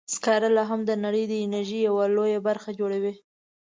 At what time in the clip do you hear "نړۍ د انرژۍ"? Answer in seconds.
1.03-1.79